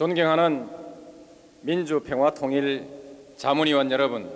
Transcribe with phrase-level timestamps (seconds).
[0.00, 0.66] 존경하는
[1.60, 2.86] 민주평화통일
[3.36, 4.32] 자문위원 여러분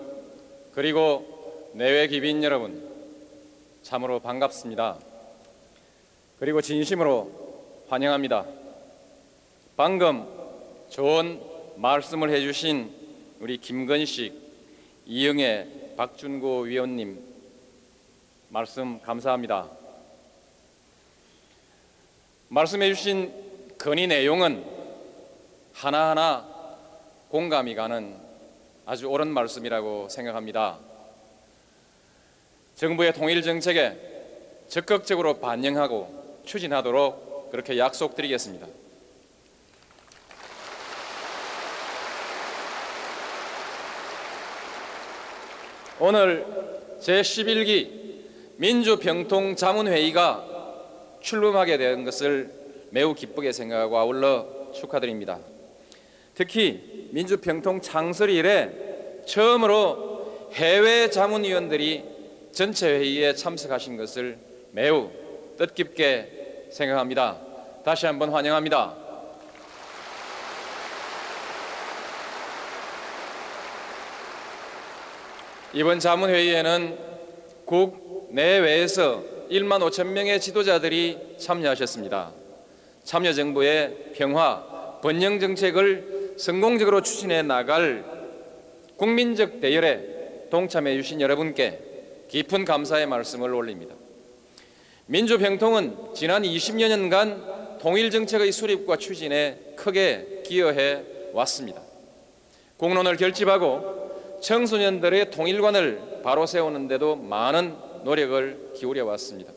[0.74, 2.86] 그리고 내외 기빈 여러분
[3.80, 4.98] 참으로 반갑습니다.
[6.38, 8.44] 그리고 진심으로 환영합니다.
[9.74, 10.26] 방금
[10.90, 11.40] 좋은
[11.76, 12.92] 말씀을 해주신
[13.40, 14.34] 우리 김건식,
[15.06, 17.18] 이영애, 박준구 위원님
[18.50, 19.70] 말씀 감사합니다.
[22.50, 23.32] 말씀해 주신
[23.78, 24.73] 건의 내용은
[25.74, 26.48] 하나하나
[27.28, 28.16] 공감이 가는
[28.86, 30.78] 아주 옳은 말씀이라고 생각합니다.
[32.76, 33.98] 정부의 통일 정책에
[34.68, 38.66] 적극적으로 반영하고 추진하도록 그렇게 약속드리겠습니다.
[46.00, 46.46] 오늘
[47.00, 48.04] 제11기
[48.56, 50.44] 민주병통 자문회의가
[51.20, 52.52] 출범하게 된 것을
[52.90, 55.38] 매우 기쁘게 생각하고 아울러 축하드립니다.
[56.34, 58.70] 특히 민주평통 창설 이래
[59.26, 62.04] 처음으로 해외 자문위원들이
[62.52, 64.38] 전체 회의에 참석하신 것을
[64.72, 65.10] 매우
[65.56, 67.38] 뜻깊게 생각합니다.
[67.84, 68.96] 다시 한번 환영합니다.
[75.72, 76.98] 이번 자문회의에는
[77.64, 82.32] 국 내외에서 1만 5천 명의 지도자들이 참여하셨습니다.
[83.02, 88.04] 참여정부의 평화, 번영 정책을 성공적으로 추진해 나갈
[88.96, 91.80] 국민적 대열에 동참해 주신 여러분께
[92.28, 93.94] 깊은 감사의 말씀을 올립니다.
[95.06, 101.02] 민주평통은 지난 20여 년간 통일 정책의 수립과 추진에 크게 기여해
[101.32, 101.82] 왔습니다.
[102.76, 107.74] 공론을 결집하고 청소년들의 통일관을 바로 세우는데도 많은
[108.04, 109.52] 노력을 기울여 왔습니다.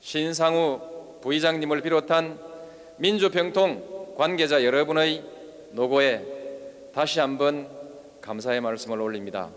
[0.00, 2.38] 신상우 부의장님을 비롯한
[2.98, 5.31] 민주평통 관계자 여러분의
[5.72, 7.68] 노고에 다시 한번
[8.20, 9.50] 감사의 말씀을 올립니다.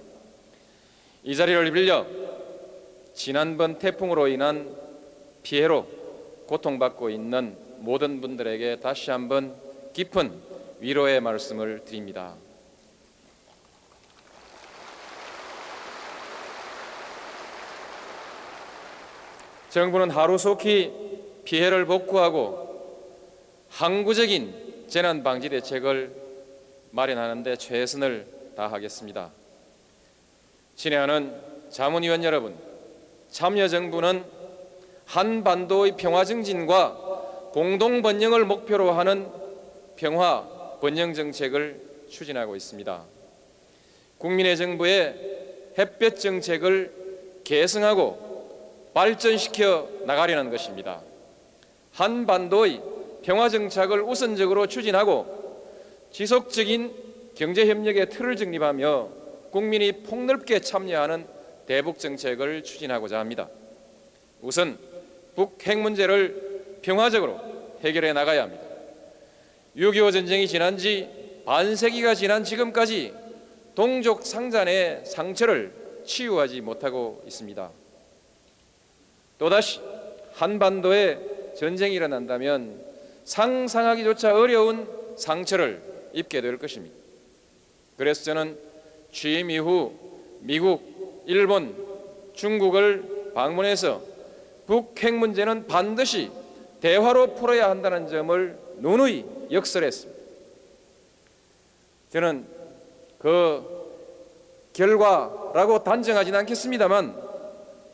[1.24, 2.06] 이 자리를 빌려
[3.14, 4.75] 지난번 태풍으로 인한
[5.44, 5.88] 피해로
[6.48, 9.56] 고통받고 있는 모든 분들에게 다시 한번
[9.94, 10.31] 깊은
[10.80, 12.36] 위로의 말씀을 드립니다.
[19.70, 20.92] 정부는 하루속히
[21.44, 22.66] 피해를 복구하고
[23.70, 24.65] 항구적인
[24.95, 26.09] 재난 방지 대책을
[26.91, 29.29] 마련하는데 최선을 다하겠습니다.
[30.78, 31.35] 친애하는
[31.69, 32.56] 자문위원 여러분,
[33.29, 34.23] 참여정부는
[35.03, 39.28] 한반도의 평화 증진과 공동 번영을 목표로 하는
[39.97, 43.03] 평화 번영 정책을 추진하고 있습니다.
[44.17, 51.01] 국민의 정부의 햇볕 정책을 개성하고 발전시켜 나가려는 것입니다.
[51.91, 52.94] 한반도의
[53.25, 55.25] 평화 정착을 우선적으로 추진하고
[56.12, 56.94] 지속적인
[57.34, 59.09] 경제 협력의 틀을 정립하며
[59.50, 61.25] 국민이 폭넓게 참여하는
[61.66, 63.50] 대북 정책을 추진하고자 합니다.
[64.41, 64.78] 우선
[65.36, 67.41] 북핵 문제를 평화적으로
[67.84, 68.63] 해결해 나가야 합니다.
[69.75, 71.09] 6.25 전쟁이 지난 지
[71.47, 73.12] 반세기가 지난 지금까지
[73.74, 75.74] 동족 상잔의 상처를
[76.06, 77.72] 치유하지 못하고 있습니다.
[79.40, 79.81] 또다시
[80.34, 82.84] 한반도에 전쟁이 일어난다면
[83.25, 84.88] 상상하기조차 어려운
[85.18, 85.81] 상처를
[86.13, 86.96] 입게 될 것입니다.
[87.97, 88.58] 그래서 저는
[89.12, 89.94] 취임 이후
[90.40, 91.75] 미국, 일본,
[92.34, 94.02] 중국을 방문해서
[94.68, 96.31] 북핵 문제는 반드시
[96.81, 100.22] 대화로 풀어야 한다는 점을 누누이 역설했습니다.
[102.10, 102.45] 저는
[103.19, 103.63] 그
[104.74, 107.16] 결과라고 단정하지는 않겠습니다만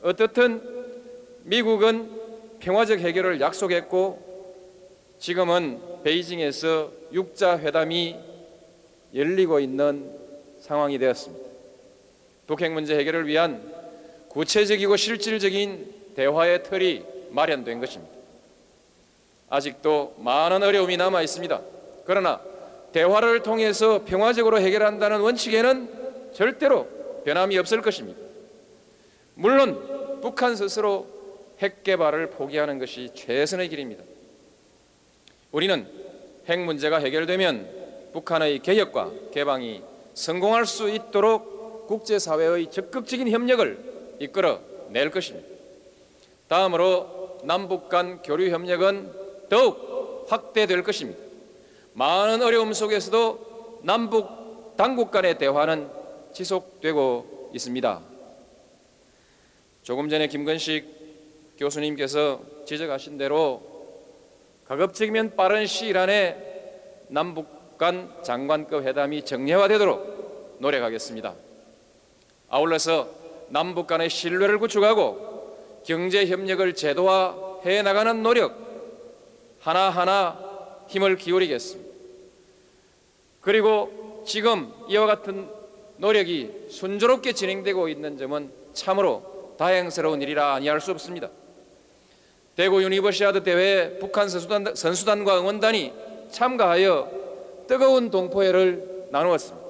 [0.01, 0.62] 어떻든
[1.44, 2.10] 미국은
[2.60, 4.31] 평화적 해결을 약속했고
[5.21, 8.15] 지금은 베이징에서 육자 회담이
[9.13, 10.12] 열리고 있는
[10.59, 11.47] 상황이 되었습니다.
[12.47, 13.71] 북핵 문제 해결을 위한
[14.29, 18.12] 구체적이고 실질적인 대화의 틀이 마련된 것입니다.
[19.47, 21.62] 아직도 많은 어려움이 남아 있습니다.
[22.06, 22.41] 그러나
[22.91, 26.88] 대화를 통해서 평화적으로 해결한다는 원칙에는 절대로
[27.25, 28.19] 변함이 없을 것입니다.
[29.35, 31.06] 물론 북한 스스로
[31.59, 34.11] 핵 개발을 포기하는 것이 최선의 길입니다.
[35.51, 35.86] 우리는
[36.48, 39.81] 핵 문제가 해결되면 북한의 개혁과 개방이
[40.13, 45.48] 성공할 수 있도록 국제사회의 적극적인 협력을 이끌어 낼 것입니다.
[46.48, 49.12] 다음으로 남북 간 교류 협력은
[49.50, 51.19] 더욱 확대될 것입니다.
[51.94, 55.89] 많은 어려움 속에서도 남북 당국 간의 대화는
[56.33, 58.01] 지속되고 있습니다.
[59.83, 63.70] 조금 전에 김건식 교수님께서 지적하신 대로
[64.71, 66.38] 가급적이면 빠른 시일 안에
[67.09, 71.35] 남북 간 장관급 회담이 정례화되도록 노력하겠습니다.
[72.47, 73.09] 아울러서
[73.50, 78.56] 남북 간의 신뢰를 구축하고 경제 협력을 제도화해 나가는 노력
[79.59, 80.39] 하나하나
[80.88, 81.91] 힘을 기울이겠습니다.
[83.41, 85.50] 그리고 지금 이와 같은
[85.97, 91.29] 노력이 순조롭게 진행되고 있는 점은 참으로 다행스러운 일이라 아니할 수 없습니다.
[92.56, 95.94] 대구 유니버시아드 대회에 북한 선수단, 선수단과 응원단이
[96.31, 97.09] 참가하여
[97.68, 99.68] 뜨거운 동포애를 나누었습니다.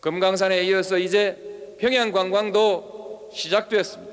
[0.00, 4.12] 금강산에 이어서 이제 평양 관광도 시작되었습니다.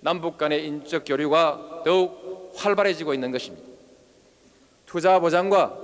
[0.00, 3.64] 남북 간의 인적 교류가 더욱 활발해지고 있는 것입니다.
[4.86, 5.78] 투자 보장과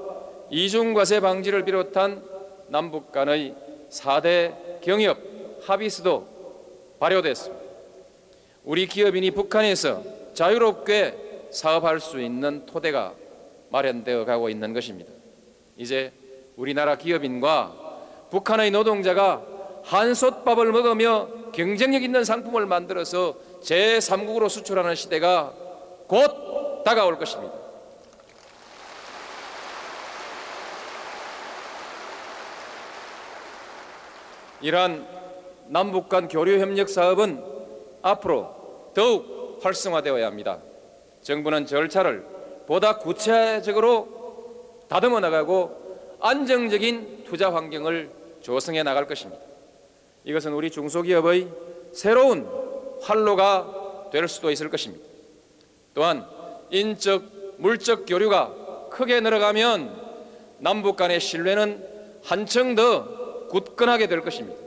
[0.50, 2.22] 이중과세 방지를 비롯한
[2.68, 3.54] 남북 간의
[3.90, 5.18] 4대 경협
[5.62, 6.26] 합의서도
[6.98, 7.64] 발효됐습니다.
[8.64, 13.12] 우리 기업인이 북한에서 자유롭게 사업할 수 있는 토대가
[13.70, 15.10] 마련되어 가고 있는 것입니다.
[15.76, 16.12] 이제
[16.54, 19.42] 우리나라 기업인과 북한의 노동자가
[19.82, 25.52] 한솥밥을 먹으며 경쟁력 있는 상품을 만들어서 제3국으로 수출하는 시대가
[26.06, 27.54] 곧 다가올 것입니다.
[34.60, 35.04] 이러한
[35.66, 37.42] 남북 간 교류 협력 사업은
[38.02, 40.58] 앞으로 더욱 활성화되어야 합니다.
[41.22, 42.24] 정부는 절차를
[42.66, 48.10] 보다 구체적으로 다듬어 나가고 안정적인 투자 환경을
[48.40, 49.40] 조성해 나갈 것입니다.
[50.24, 51.48] 이것은 우리 중소기업의
[51.92, 52.48] 새로운
[53.02, 55.04] 활로가 될 수도 있을 것입니다.
[55.94, 56.26] 또한
[56.70, 57.24] 인적,
[57.58, 60.08] 물적 교류가 크게 늘어가면
[60.58, 61.86] 남북 간의 신뢰는
[62.22, 64.58] 한층 더 굳건하게 될 것입니다.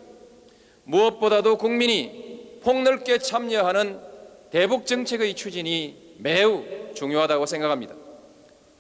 [0.84, 4.11] 무엇보다도 국민이 폭넓게 참여하는
[4.52, 6.64] 대북 정책의 추진이 매우
[6.94, 7.96] 중요하다고 생각합니다.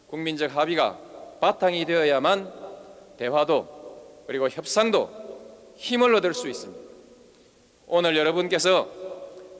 [0.08, 1.00] 국민적 합의가
[1.40, 2.52] 바탕이 되어야만
[3.18, 5.10] 대화도 그리고 협상도
[5.76, 6.82] 힘을 얻을 수 있습니다.
[7.88, 8.90] 오늘 여러분께서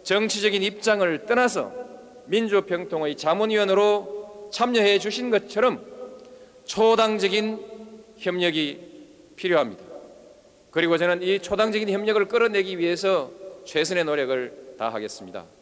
[0.04, 1.74] 정치적인 입장을 떠나서
[2.26, 5.82] 민주평통의 자문위원으로 참여해 주신 것처럼
[6.66, 7.60] 초당적인
[8.18, 8.80] 협력이
[9.38, 9.84] 필요합니다.
[10.72, 13.32] 그리고 저는 이 초당적인 협력을 끌어내기 위해서
[13.66, 15.61] 최선의 노력을 다하겠습니다.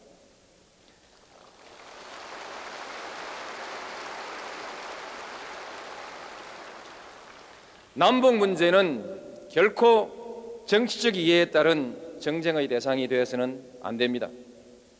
[8.00, 9.04] 남북 문제는
[9.50, 14.30] 결코 정치적 이해에 따른 정쟁의 대상이 되어서는 안 됩니다.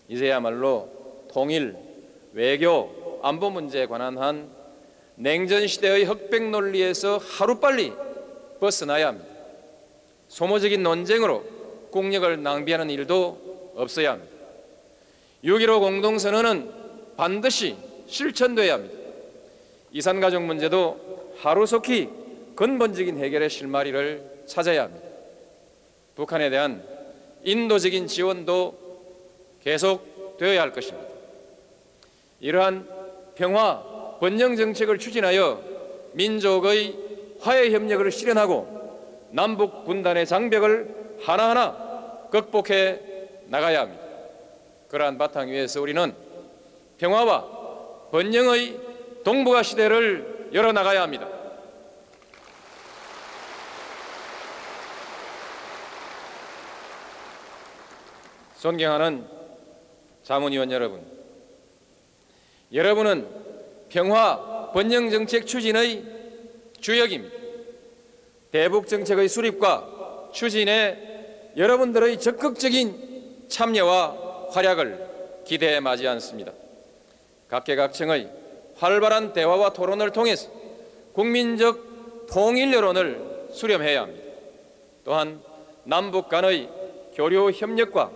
[0.06, 1.76] 이제야말로 통일,
[2.34, 4.50] 외교, 안보 문제에 관한 한
[5.14, 7.94] 냉전 시대의 흑백 논리에서 하루빨리
[8.60, 9.30] 벗어나야 합니다.
[10.28, 11.42] 소모적인 논쟁으로
[11.90, 14.30] 국력을 낭비하는 일도 없어야 합니다.
[15.42, 16.70] 6.15 공동선언은
[17.16, 18.94] 반드시 실천돼야 합니다.
[19.90, 22.19] 이산가족 문제도 하루속히
[22.60, 25.08] 근본적인 해결의 실마리를 찾아야 합니다.
[26.14, 26.84] 북한에 대한
[27.42, 28.76] 인도적인 지원도
[29.64, 31.08] 계속 되어야 할 것입니다.
[32.40, 32.86] 이러한
[33.34, 35.62] 평화, 번영 정책을 추진하여
[36.12, 36.96] 민족의
[37.40, 43.00] 화해 협력을 실현하고 남북 분단의 장벽을 하나하나 극복해
[43.46, 44.04] 나가야 합니다.
[44.88, 46.12] 그러한 바탕 위에서 우리는
[46.98, 48.78] 평화와 번영의
[49.24, 51.39] 동북아 시대를 열어 나가야 합니다.
[58.60, 59.24] 존경하는
[60.22, 61.02] 자문위원 여러분,
[62.74, 63.26] 여러분은
[63.88, 66.04] 평화 번영 정책 추진의
[66.78, 67.34] 주역입니다.
[68.52, 76.52] 대북 정책의 수립과 추진에 여러분들의 적극적인 참여와 활약을 기대해 마지 않습니다.
[77.48, 78.30] 각계각층의
[78.76, 80.50] 활발한 대화와 토론을 통해서
[81.14, 84.22] 국민적 통일 여론을 수렴해야 합니다.
[85.02, 85.40] 또한
[85.84, 86.68] 남북 간의
[87.14, 88.10] 교류 협력과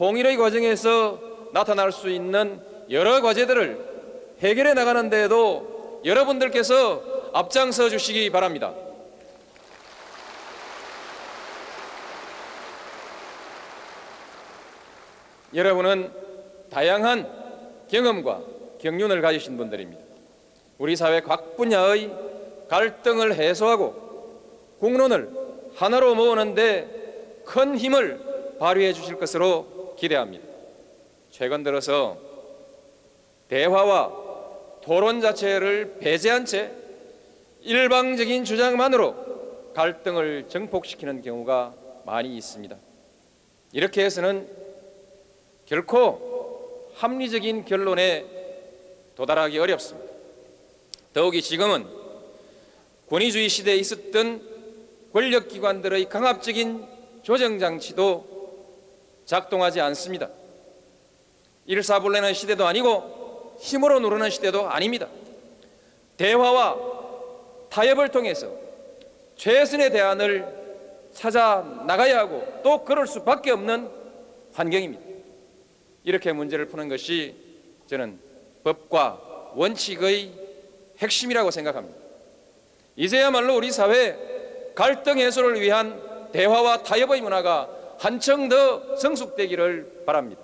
[0.00, 1.20] 통일의 과정에서
[1.52, 7.02] 나타날 수 있는 여러 과제들을 해결해 나가는 데에도 여러분들께서
[7.34, 8.72] 앞장서 주시기 바랍니다.
[15.52, 16.10] 여러분은
[16.70, 17.30] 다양한
[17.90, 18.40] 경험과
[18.80, 20.02] 경륜을 가지신 분들입니다.
[20.78, 22.10] 우리 사회 각 분야의
[22.70, 25.28] 갈등을 해소하고 국론을
[25.74, 30.46] 하나로 모으는데 큰 힘을 발휘해 주실 것으로 기대합니다.
[31.30, 32.16] 최근 들어서
[33.48, 36.72] 대화와 토론 자체를 배제한 채
[37.60, 41.74] 일방적인 주장만으로 갈등을 증폭시키는 경우가
[42.06, 42.76] 많이 있습니다.
[43.72, 44.48] 이렇게 해서는
[45.66, 48.24] 결코 합리적인 결론에
[49.16, 50.10] 도달하기 어렵습니다.
[51.12, 51.86] 더욱이 지금은
[53.10, 54.48] 권위주의 시대에 있었던
[55.12, 56.86] 권력기관들의 강압적인
[57.22, 58.29] 조정장치도
[59.30, 60.28] 작동하지 않습니다.
[61.66, 65.06] 일사불란의 시대도 아니고 힘으로 누르는 시대도 아닙니다.
[66.16, 66.76] 대화와
[67.68, 68.50] 타협을 통해서
[69.36, 73.88] 최선의 대안을 찾아 나가야 하고 또 그럴 수밖에 없는
[74.52, 75.04] 환경입니다.
[76.02, 77.36] 이렇게 문제를 푸는 것이
[77.86, 78.18] 저는
[78.64, 80.32] 법과 원칙의
[80.98, 81.96] 핵심이라고 생각합니다.
[82.96, 90.40] 이제야말로 우리 사회 갈등 해소를 위한 대화와 타협의 문화가 한층 더 성숙되기를 바랍니다.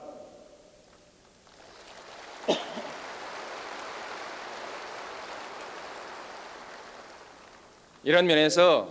[8.05, 8.89] 이런 면에서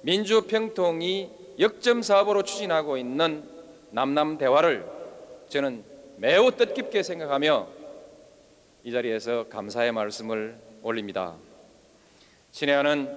[0.00, 3.48] 민주평통이 역점 사업으로 추진하고 있는
[3.92, 4.84] 남남 대화를
[5.48, 5.84] 저는
[6.16, 7.68] 매우 뜻깊게 생각하며
[8.82, 11.36] 이 자리에서 감사의 말씀을 올립니다.
[12.50, 13.16] 친애하는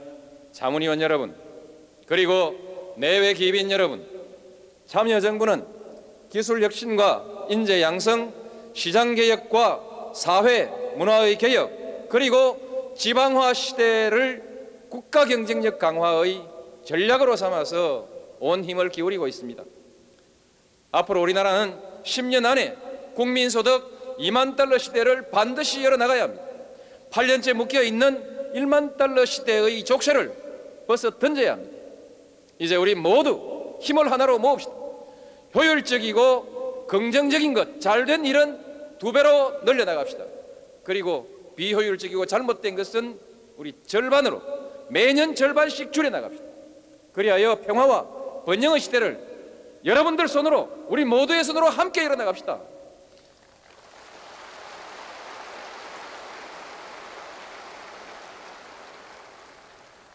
[0.52, 1.36] 자문위원 여러분,
[2.06, 4.19] 그리고 내외 기빈 여러분,
[4.89, 5.67] 참여정부는
[6.31, 8.34] 기술 혁신과 인재 양성,
[8.74, 10.65] 시장 개혁과 사회
[10.96, 16.41] 문화의 개혁, 그리고 지방화 시대를 국가 경쟁력 강화의
[16.86, 18.08] 전략으로 삼아서
[18.39, 19.63] 온 힘을 기울이고 있습니다.
[20.91, 22.75] 앞으로 우리나라는 10년 안에
[23.13, 26.43] 국민소득 2만 달러 시대를 반드시 열어나가야 합니다.
[27.12, 30.34] 8년째 묶여 있는 1만 달러 시대의 족쇄를
[30.88, 31.77] 벗어 던져야 합니다.
[32.58, 34.79] 이제 우리 모두 힘을 하나로 모읍시다.
[35.56, 40.24] 효율적이고 긍정적인 것, 잘된 일은 두 배로 늘려나갑시다.
[40.84, 43.20] 그리고 비효율적이고 잘못된 것은
[43.58, 44.41] 우리 절반으로
[44.89, 46.44] 매년 절반씩 줄여나갑시다.
[47.13, 49.29] 그리하여 평화와 번영의 시대를
[49.86, 52.60] 여러분들 손으로 우리 모두의 손으로 함께 일어나갑시다.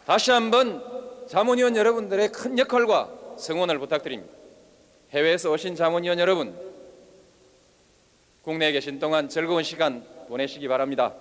[0.07, 4.44] 다시 한번 자문위원 여러분들의 큰 역할과 성원을 부탁드립니다.
[5.15, 6.55] 해외에서 오신 자문위원 여러분,
[8.43, 11.13] 국내에 계신 동안 즐거운 시간 보내시기 바랍니다.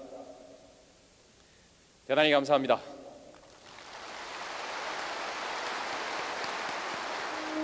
[2.07, 2.79] 대단히 감사합니다.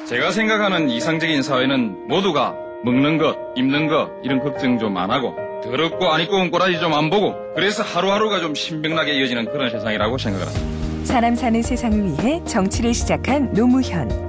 [0.08, 6.08] 제가 생각하는 이상적인 사회는 모두가 먹는 것, 입는 것 이런 걱정 좀 안 하고 더럽고
[6.08, 10.48] 안 입고 온 꼬라지 좀 안 보고 그래서 하루하루가 좀 신명나게 이어지는 그런 세상이라고 생각을
[10.48, 11.06] 합니다.
[11.06, 14.29] 사람 사는 세상을 위해 정치를 시작한 노무현.